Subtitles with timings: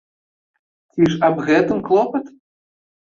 [0.93, 2.25] Ці ж аб гэтым клопат?